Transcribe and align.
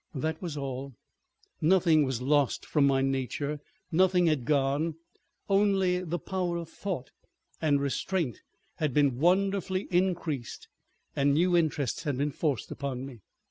That 0.15 0.41
was 0.41 0.57
all. 0.57 0.95
Nothing 1.61 2.05
was 2.05 2.23
lost 2.23 2.65
from 2.65 2.87
my 2.87 3.03
nature, 3.03 3.59
nothing 3.91 4.25
had 4.25 4.45
gone, 4.45 4.95
only 5.47 6.03
the 6.03 6.17
power 6.17 6.57
of 6.57 6.69
thought 6.71 7.11
and 7.61 7.79
restraint 7.79 8.41
had 8.77 8.95
been 8.95 9.19
wonderfully 9.19 9.87
increased 9.91 10.67
and 11.15 11.35
new 11.35 11.55
interests 11.55 12.01
had 12.01 12.17
been 12.17 12.31
forced 12.31 12.71
upon 12.71 13.05
me. 13.05 13.19